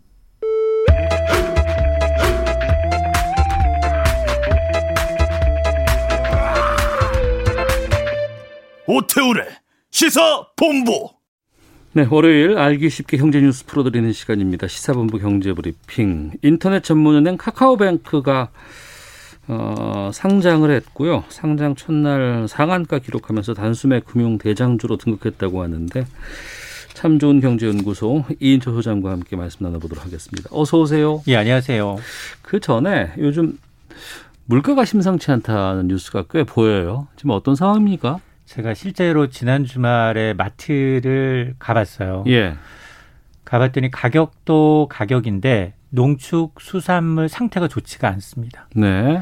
[8.89, 9.43] 오태우래
[9.91, 11.16] 시사 본부
[11.97, 14.67] 네, 월요일 알기 쉽게 경제 뉴스 풀어드리는 시간입니다.
[14.67, 16.33] 시사본부 경제브리핑.
[16.43, 18.49] 인터넷 전문은행 카카오뱅크가
[19.47, 21.23] 어, 상장을 했고요.
[21.29, 26.05] 상장 첫날 상한가 기록하면서 단숨에 금융 대장주로 등극했다고 하는데
[26.93, 30.51] 참 좋은 경제연구소 이인철 소장과 함께 말씀 나눠보도록 하겠습니다.
[30.53, 31.23] 어서 오세요.
[31.27, 31.95] 예, 안녕하세요.
[32.43, 33.57] 그 전에 요즘
[34.45, 37.07] 물가가 심상치 않다는 뉴스가 꽤 보여요.
[37.15, 38.19] 지금 어떤 상황입니까?
[38.47, 42.23] 제가 실제로 지난 주말에 마트를 가봤어요.
[42.27, 42.55] 예.
[43.43, 48.67] 가봤더니 가격도 가격인데 농축 수산물 상태가 좋지가 않습니다.
[48.73, 49.21] 네.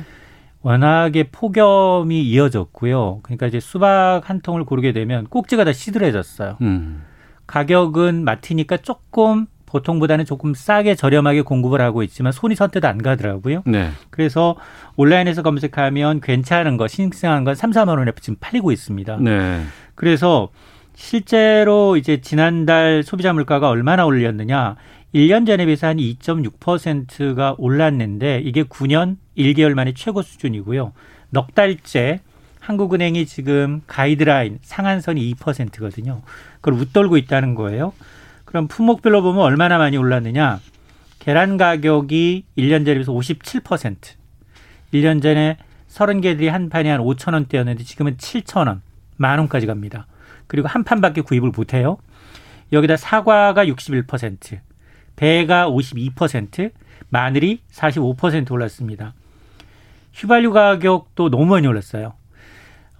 [0.61, 3.21] 워낙에 폭염이 이어졌고요.
[3.23, 6.57] 그러니까 이제 수박 한 통을 고르게 되면 꼭지가 다 시들해졌어요.
[6.61, 7.03] 음.
[7.47, 13.63] 가격은 마트니까 조금 보통보다는 조금 싸게 저렴하게 공급을 하고 있지만 손이 선뜻 안 가더라고요.
[13.65, 13.89] 네.
[14.10, 14.56] 그래서
[14.95, 19.17] 온라인에서 검색하면 괜찮은 거, 싱싱한 건 3, 4만 원에 지금 팔리고 있습니다.
[19.21, 19.63] 네.
[19.95, 20.49] 그래서
[20.95, 24.75] 실제로 이제 지난달 소비자 물가가 얼마나 올렸느냐?
[25.13, 30.93] 1년 전에 비해서 한 2.6%가 올랐는데 이게 9년 1개월 만에 최고 수준이고요.
[31.30, 32.19] 넉 달째
[32.60, 36.21] 한국은행이 지금 가이드라인 상한선이 2%거든요.
[36.62, 37.93] 그걸 웃돌고 있다는 거예요.
[38.45, 40.60] 그럼 품목별로 보면 얼마나 많이 올랐느냐?
[41.19, 43.97] 계란 가격이 1년 전에 비해서 57%.
[44.93, 48.81] 1년 전에 30개들이 한 판이 한 5천 원대였는데 지금은 7천 원,
[49.17, 50.08] 만 원까지 갑니다.
[50.47, 51.97] 그리고 한 판밖에 구입을 못 해요.
[52.71, 54.60] 여기다 사과가 61%,
[55.15, 56.71] 배가 52%,
[57.10, 59.13] 마늘이 45% 올랐습니다.
[60.13, 62.13] 휘발유 가격도 너무 많이 올랐어요.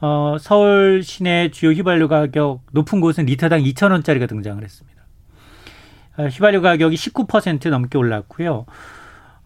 [0.02, 4.95] 어, 서울 시내 주요 휘발유 가격 높은 곳은 리터당 2,000원짜리가 등장을 했습니다.
[6.18, 8.66] 어, 휘발유 가격이 19% 넘게 올랐고요.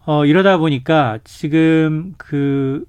[0.06, 2.84] 어, 이러다 보니까 지금 그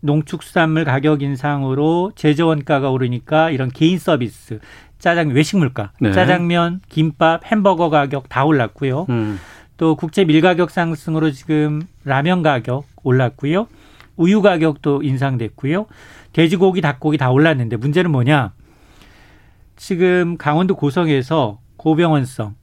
[0.00, 4.58] 농축수산물 가격 인상으로 제조 원가가 오르니까 이런 개인 서비스,
[4.98, 6.12] 짜장 외식 물가, 네.
[6.12, 9.06] 짜장면, 김밥, 햄버거 가격 다 올랐고요.
[9.10, 9.38] 음.
[9.76, 13.68] 또 국제 밀 가격 상승으로 지금 라면 가격 올랐고요.
[14.16, 15.86] 우유 가격도 인상됐고요.
[16.32, 18.52] 돼지고기, 닭고기 다 올랐는데 문제는 뭐냐?
[19.76, 22.54] 지금 강원도 고성에서 고병원성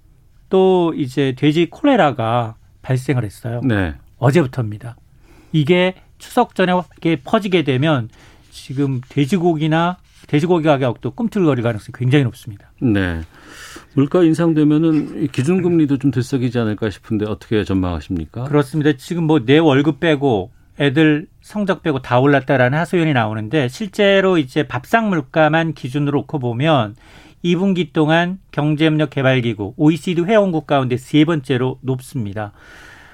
[0.50, 3.62] 또 이제 돼지 콜레라가 발생을 했어요.
[3.64, 3.94] 네.
[4.18, 4.96] 어제부터입니다.
[5.52, 6.74] 이게 추석 전에
[7.24, 8.10] 퍼지게 되면
[8.52, 12.72] 지금 돼지고기나 돼지고기 가격도 꿈틀거릴 가능성이 굉장히 높습니다.
[12.82, 13.22] 네.
[13.94, 18.44] 물가 인상되면은 기준금리도 좀 들썩이지 않을까 싶은데 어떻게 전망하십니까?
[18.44, 18.94] 그렇습니다.
[18.94, 25.10] 지금 뭐 내 월급 빼고 애들 성적 빼고 다 올랐다라는 하소연이 나오는데 실제로 이제 밥상
[25.10, 26.96] 물가만 기준으로 놓고 보면
[27.44, 32.52] 2분기 동안 경제협력 개발기구 OECD 회원국 가운데 세 번째로 높습니다.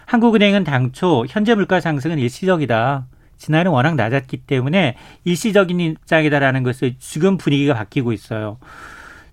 [0.06, 3.08] 한국은행은 당초 현재 물가 상승은 일시적이다.
[3.38, 8.58] 지난해 워낙 낮았기 때문에 일시적인 입장이다라는 것을 지금 분위기가 바뀌고 있어요.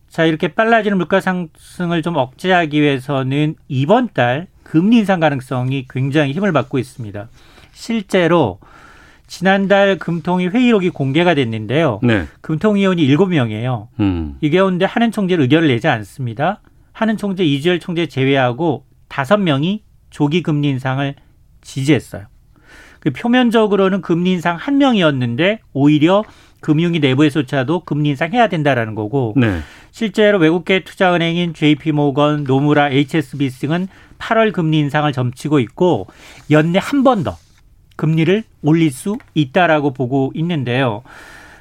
[0.08, 6.52] 자, 이렇게 빨라지는 물가 상승을 좀 억제하기 위해서는 이번 달 금리 인상 가능성이 굉장히 힘을
[6.52, 7.28] 받고 있습니다.
[7.72, 8.58] 실제로
[9.32, 12.00] 지난달 금통위 회의록이 공개가 됐는데요.
[12.02, 12.26] 네.
[12.42, 13.88] 금통위원이 7명이에요.
[13.98, 14.36] 음.
[14.42, 16.60] 이 가운데 하는 총재를 의견을 내지 않습니다.
[16.92, 21.14] 하는 총재 이주열 총재 제외하고 5명이 조기 금리 인상을
[21.62, 22.26] 지지했어요.
[23.00, 26.24] 그 표면적으로는 금리 인상 한 명이었는데 오히려
[26.60, 29.60] 금융위 내부에서조차도 금리 인상해야 된다라는 거고 네.
[29.92, 36.08] 실제로 외국계 투자은행인 JP모건, 노무라, HSBC 등은 8월 금리 인상을 점치고 있고
[36.50, 37.38] 연내 한 번 더
[37.96, 41.02] 금리를 올릴 수 있다라고 보고 있는데요.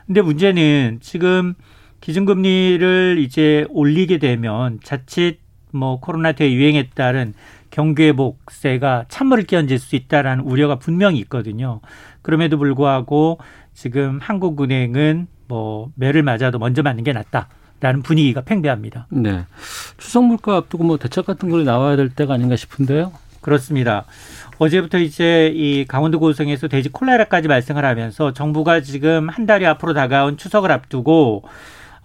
[0.06, 1.54] 근데 문제는 지금
[2.02, 5.40] 기준금리를 이제 올리게 되면 자칫
[5.72, 7.34] 뭐 코로나 대 유행에 따른
[7.70, 11.80] 경계복세가 찬물을 끼얹을 수 있다라는 우려가 분명히 있거든요.
[12.22, 13.40] 그럼에도 불구하고
[13.74, 17.48] 지금 한국은행은 뭐 매를 맞아도 먼저 맞는 게 낫다.
[17.82, 19.08] 라는 분위기가 팽배합니다.
[19.10, 19.44] 네.
[19.98, 23.12] 추석 물가 앞두고 뭐 대책 같은 걸 나와야 될 때가 아닌가 싶은데요.
[23.42, 24.06] 그렇습니다.
[24.60, 30.38] 어제부터 이제 이 강원도 고성에서 돼지 콜레라까지 발생을 하면서 정부가 지금 한 달이 앞으로 다가온
[30.38, 31.44] 추석을 앞두고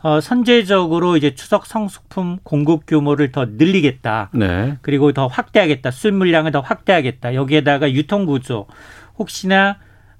[0.02, 4.30] 어, 선제적으로 이제 추석 성수품 공급 규모를 더 늘리겠다.
[4.34, 4.76] 네.
[4.82, 5.90] 그리고 더 확대하겠다.
[5.90, 7.34] 술 물량을 더 확대하겠다.
[7.34, 8.66] 여기에다가 유통 구조
[9.18, 9.78] 혹시나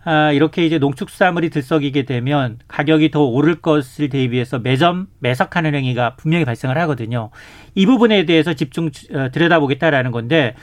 [0.09, 6.45] 아, 이렇게 이제 농축수산물이 들썩이게 되면 가격이 더 오를 것을 대비해서 매점 매석하는 행위가 분명히
[6.45, 7.31] 발생을 하거든요.
[7.75, 10.55] 이 부분에 대해서 집중 어, 들여다보겠다라는 건데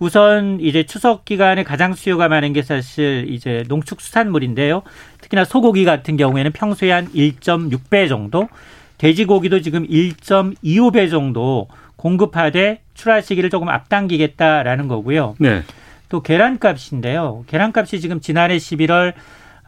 [0.00, 4.82] 우선 이제 추석 기간에 가장 수요가 많은 게 사실 이제 농축수산물인데요.
[5.20, 8.48] 특히나 소고기 같은 경우에는 평소에 한 1.6배 정도,
[8.96, 15.36] 돼지고기도 지금 1.25배 정도 공급하되 출하 시기를 조금 앞당기겠다라는 거고요.
[15.38, 15.62] 네.
[16.08, 17.44] 또 계란값인데요.
[17.46, 19.12] 계란값이 지금 지난해 11월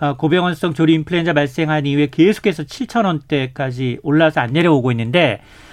[0.01, 5.72] 어, 고병원성 조리 인플루엔자 발생한 이후에 계속해서 7천 원대까지 올라서 안 내려오고 있는데 어,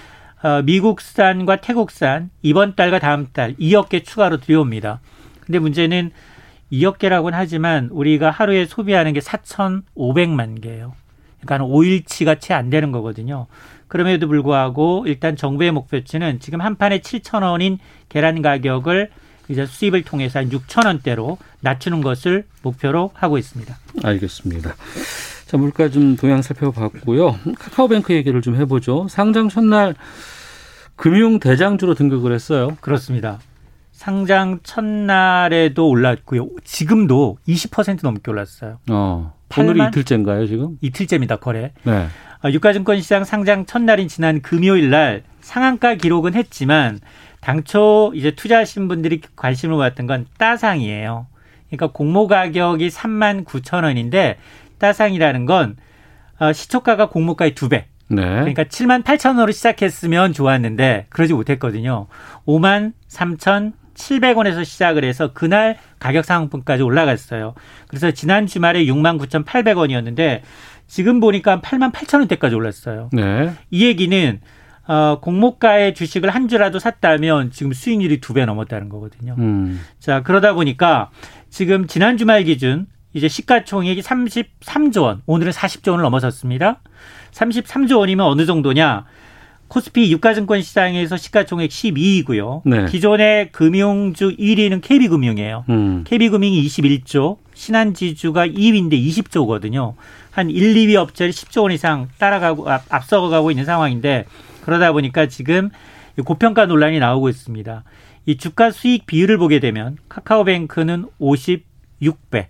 [0.64, 5.00] 미국산과 태국산 이번 달과 다음 달 2억 개 추가로 들여옵니다.
[5.40, 6.10] 근데 문제는
[6.72, 10.94] 2억 개라고는 하지만 우리가 하루에 소비하는 게 4,500만 개예요.
[11.40, 13.46] 그러니까 5일치가 채 안 되는 거거든요.
[13.88, 19.10] 그럼에도 불구하고 일단 정부의 목표치는 지금 한 판에 7천 원인 계란 가격을
[19.48, 23.76] 이제 수입을 통해서 한 6천 원대로 낮추는 것을 목표로 하고 있습니다.
[24.04, 24.76] 알겠습니다.
[25.50, 27.40] 자, 물가 좀 동향 살펴봤고요.
[27.58, 29.08] 카카오뱅크 얘기를 좀 해보죠.
[29.08, 29.96] 상장 첫날
[30.94, 32.76] 금융 대장주로 등극을 했어요.
[32.80, 33.40] 그렇습니다.
[33.90, 36.50] 상장 첫날에도 올랐고요.
[36.62, 38.78] 지금도 20% 넘게 올랐어요.
[38.92, 39.34] 어.
[39.58, 40.78] 오늘이 이틀째인가요, 지금?
[40.82, 41.72] 이틀째입니다, 거래.
[41.82, 42.06] 네.
[42.42, 47.00] 아, 유가증권 시장 상장 첫날인 지난 금요일 날 상한가 기록은 했지만
[47.40, 51.26] 당초 이제 투자하신 분들이 관심을 모았던 건 따상이에요.
[51.70, 54.38] 그러니까 공모 가격이 3만 9천 원인데
[54.80, 55.76] 따상이라는 건
[56.40, 57.86] 어, 시초가가 공모가의 두 배.
[58.08, 58.22] 네.
[58.22, 62.08] 그러니까 7만 8천 원으로 시작했으면 좋았는데 그러지 못했거든요.
[62.46, 67.54] 5만 3천 700원에서 시작을 해서 그날 가격 상승분까지 올라갔어요.
[67.86, 70.40] 그래서 지난 주말에 6만 9,800원이었는데
[70.88, 73.10] 지금 보니까 8만 8천 원대까지 올랐어요.
[73.12, 73.52] 네.
[73.70, 74.40] 이 얘기는
[74.88, 79.36] 어, 공모가의 주식을 한 주라도 샀다면 지금 수익률이 두 배 넘었다는 거거든요.
[79.38, 79.80] 음.
[80.00, 81.10] 자, 그러다 보니까
[81.48, 86.80] 지금 지난 주말 기준 이제 시가총액이 33조 원, 오늘은 40조 원을 넘어섰습니다.
[87.32, 89.04] 33조 원이면 어느 정도냐?
[89.68, 92.62] 코스피 유가증권 시장에서 시가총액 12위고요.
[92.64, 92.86] 네.
[92.86, 95.64] 기존의 금융주 1위는 KB금융이에요.
[95.68, 96.04] 음.
[96.04, 99.94] KB금융이 21조, 신한지주가 2위인데 20조거든요.
[100.32, 104.24] 한 1, 2위 업체를 10조 원 이상 따라가고 앞서가고 있는 상황인데
[104.62, 105.70] 그러다 보니까 지금
[106.24, 107.84] 고평가 논란이 나오고 있습니다.
[108.26, 112.46] 이 주가 수익 비율을 보게 되면 카카오뱅크는 56배,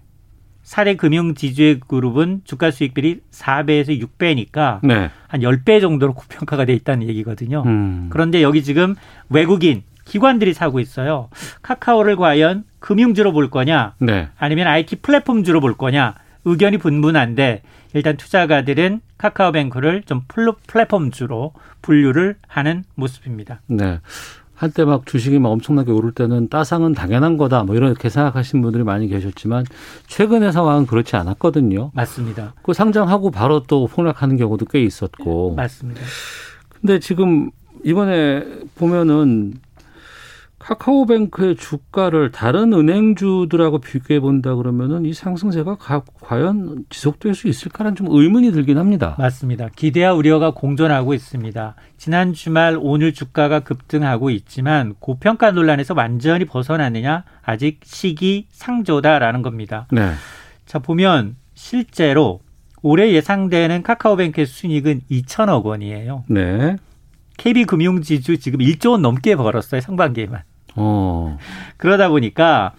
[0.62, 5.10] 사례 금융 지주의 그룹은 주가 수익비율이 4배에서 6배니까 네.
[5.26, 7.62] 한 10배 정도로 고평가가 돼 있다는 얘기거든요.
[7.66, 8.08] 음.
[8.10, 8.94] 그런데 여기 지금
[9.28, 11.28] 외국인 기관들이 사고 있어요.
[11.62, 14.28] 카카오를 과연 금융주로 볼 거냐, 네.
[14.38, 20.22] 아니면 IT 플랫폼주로 볼 거냐 의견이 분분한데 일단 투자가들은 카카오뱅크를 좀
[20.66, 23.60] 플랫폼주로 분류를 하는 모습입니다.
[23.66, 24.00] 네.
[24.60, 29.08] 한때 막 주식이 막 엄청나게 오를 때는 따상은 당연한 거다 뭐 이렇게 생각하신 분들이 많이
[29.08, 29.64] 계셨지만
[30.06, 31.92] 최근의 상황은 그렇지 않았거든요.
[31.94, 32.52] 맞습니다.
[32.62, 35.54] 그 상장하고 바로 또 폭락하는 경우도 꽤 있었고.
[35.54, 36.02] 맞습니다.
[36.78, 37.50] 근데 지금
[37.84, 38.44] 이번에
[38.74, 39.54] 보면은
[40.60, 45.78] 카카오뱅크의 주가를 다른 은행주들하고 비교해 본다 그러면은 이 상승세가
[46.20, 49.16] 과연 지속될 수 있을까라는 좀 의문이 들긴 합니다.
[49.18, 49.68] 맞습니다.
[49.74, 51.74] 기대와 우려가 공존하고 있습니다.
[51.96, 59.86] 지난 주말 오늘 주가가 급등하고 있지만 고평가 논란에서 완전히 벗어나느냐 아직 시기 상조다라는 겁니다.
[59.90, 60.12] 네.
[60.66, 62.40] 자 보면 실제로
[62.82, 66.24] 올해 예상되는 카카오뱅크의 순이익은 2천억 원이에요.
[66.28, 66.76] 네.
[67.38, 70.42] KB금융지주 지금 1조 원 넘게 벌었어요 상반기에만.
[70.80, 71.38] 어.
[71.76, 72.72] 그러다 보니까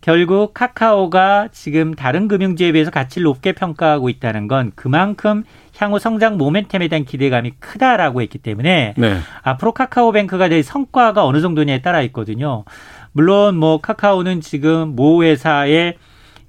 [0.00, 5.42] 결국 카카오가 지금 다른 금융주에 비해서 가치를 높게 평가하고 있다는 건 그만큼
[5.76, 9.18] 향후 성장 모멘텀에 대한 기대감이 크다라고 했기 때문에 네.
[9.42, 12.64] 앞으로 카카오뱅크가 될 성과가 어느 정도냐에 따라 있거든요.
[13.12, 15.96] 물론 뭐 카카오는 지금 모 회사의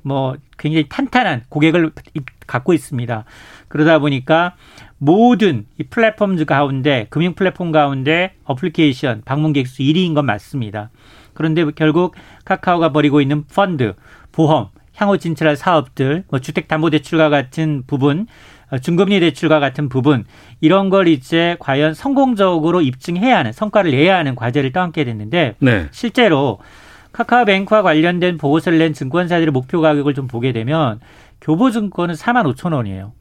[0.04, 1.92] 뭐 굉장히 탄탄한 고객을
[2.46, 3.26] 갖고 있습니다.
[3.68, 4.54] 그러다 보니까
[4.98, 10.90] 모든 이 플랫폼 가운데 금융 플랫폼 가운데 어플리케이션 방문객 수 1위인 건 맞습니다.
[11.34, 13.94] 그런데 결국 카카오가 벌이고 있는 펀드,
[14.32, 18.26] 보험, 향후 진출할 사업들, 뭐 주택담보대출과 같은 부분,
[18.70, 20.26] 어, 중금리 대출과 같은 부분
[20.60, 25.88] 이런 걸 이제 과연 성공적으로 입증해야 하는 성과를 내야 하는 과제를 떠안게 됐는데 네.
[25.92, 26.60] 실제로
[27.14, 31.00] 카카오뱅크와 관련된 보고서를 낸 증권사들의 목표 가격을 좀 보게 되면
[31.42, 33.14] 교보증권은 4만 5천 원이에요.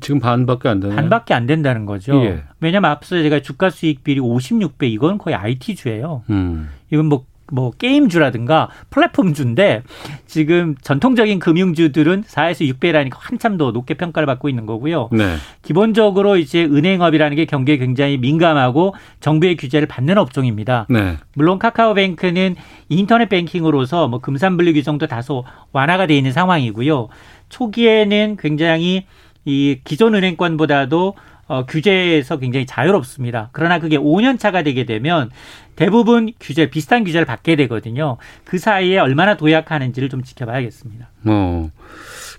[0.00, 0.96] 지금 반밖에 안 되나요?
[0.96, 2.22] 반밖에 안 된다는 거죠.
[2.24, 2.42] 예.
[2.60, 6.24] 왜냐하면 앞서 제가 주가 수익 비율이 56배 이건 거의 IT주예요.
[6.30, 6.68] 음.
[6.90, 9.82] 이건 뭐, 뭐 게임주라든가 플랫폼주인데
[10.26, 15.08] 지금 전통적인 금융주들은 4에서 6배라니까 한참 더 높게 평가를 받고 있는 거고요.
[15.12, 15.36] 네.
[15.62, 20.86] 기본적으로 이제 은행업이라는 게 경기에 굉장히 민감하고 정부의 규제를 받는 업종입니다.
[20.90, 21.16] 네.
[21.34, 22.56] 물론 카카오뱅크는
[22.90, 27.08] 인터넷 뱅킹으로서 뭐 금산분류 규정도 다소 완화가 돼 있는 상황이고요.
[27.48, 29.06] 초기에는 굉장히
[29.44, 31.14] 이 기존 은행권보다도
[31.46, 33.48] 어, 규제에서 굉장히 자유롭습니다.
[33.52, 35.30] 그러나 그게 5년 차가 되게 되면
[35.76, 38.18] 대부분 규제 비슷한 규제를 받게 되거든요.
[38.44, 41.08] 그 사이에 얼마나 도약하는지를 좀 지켜봐야겠습니다.
[41.24, 41.70] 어.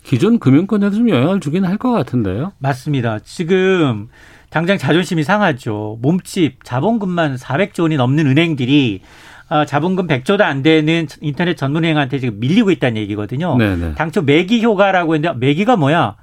[0.04, 2.52] 기존 금융권에도 좀 영향을 주긴 할 것 같은데요.
[2.60, 3.18] 맞습니다.
[3.24, 4.10] 지금
[4.52, 5.98] 당장 자존심이 상하죠.
[6.02, 9.02] 몸집 자본금만 400조 원이 넘는 은행들이
[9.50, 13.58] 어, 자본금 100조도 안 되는 인터넷 전문은행한테 지금 밀리고 있다는 얘기거든요.
[13.58, 13.96] 네네.
[13.96, 16.16] 당초 매기 효과라고 했는데 매기가 뭐야?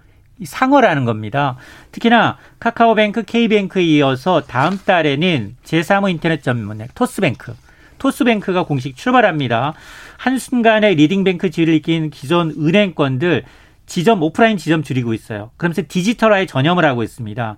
[0.44, 1.56] 상어라는 겁니다.
[1.92, 7.54] 특히나 카카오뱅크, K뱅크에 이어서 다음 달에는 제3의 인터넷 전문앱 토스뱅크,
[7.98, 9.74] 토스뱅크가 공식 출발합니다.
[10.18, 13.44] 한순간에 leading bank 지위를 이긴 기존 은행권들
[13.86, 15.50] 지점 오프라인 지점 줄이고 있어요.
[15.56, 17.56] 그러면서 디지털화에 전념을 하고 있습니다.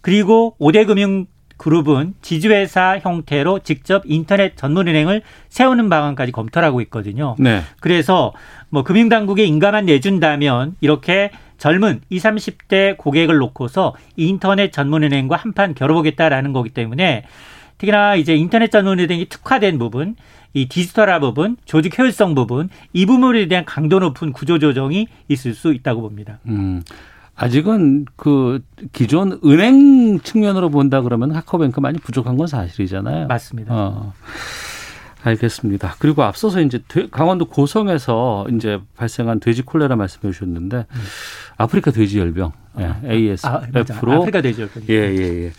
[0.00, 7.36] 그리고 5대 금융 그룹은 지주회사 형태로 직접 인터넷 전문은행을 세우는 방안까지 검토를 하고 있거든요.
[7.38, 7.62] 네.
[7.80, 8.32] 그래서
[8.70, 16.70] 뭐 금융당국에 인가만 내준다면 이렇게 젊은 20, 30대 고객을 놓고서 인터넷 전문은행과 한판 겨뤄보겠다라는 거기
[16.70, 17.24] 때문에
[17.78, 20.16] 특히나 이제 인터넷 전문은행이 특화된 부분,
[20.52, 25.72] 이 디지털화 부분, 조직 효율성 부분, 이 부분에 대한 강도 높은 구조 조정이 있을 수
[25.72, 26.38] 있다고 봅니다.
[26.46, 26.82] 음.
[27.36, 28.62] 아직은 그
[28.92, 33.26] 기존 은행 측면으로 본다 그러면 카카오뱅크 많이 부족한 건 사실이잖아요.
[33.26, 33.74] 맞습니다.
[33.74, 34.12] 어.
[35.24, 35.96] 알겠습니다.
[35.98, 41.02] 그리고 앞서서 이제 강원도 고성에서 이제 발생한 돼지 콜레라 말씀해 주셨는데 음.
[41.56, 45.52] 아프리카 돼지 열병 예, ASF로 아, 아프리카 대지역 예예예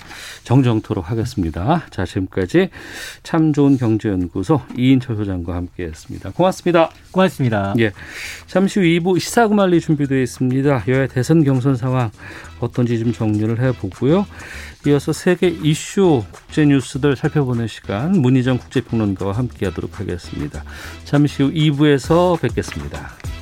[0.44, 1.86] 정정토록 하겠습니다.
[1.90, 2.70] 자 지금까지
[3.24, 6.32] 참 좋은 경제연구소 이인철 소장과 함께했습니다.
[6.32, 6.90] 고맙습니다.
[7.12, 7.74] 고맙습니다.
[7.80, 7.92] 예
[8.48, 10.84] 잠시 후 2부 시사구말리 준비되어 있습니다.
[10.88, 12.12] 여야 대선 경선 상황
[12.60, 14.26] 어떤지 좀 정리를 해보고요.
[14.88, 20.64] 이어서 세계 이슈 국제 뉴스들 살펴보는 시간 문희정 국제평론가와 함께하도록 하겠습니다.
[21.06, 23.35] 잠시 후 2부에서 뵙겠습니다.